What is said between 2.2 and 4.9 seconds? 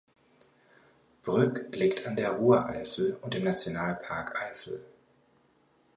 Rureifel und im Nationalpark Eifel.